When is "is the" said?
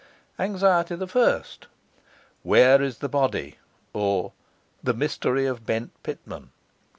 2.81-3.07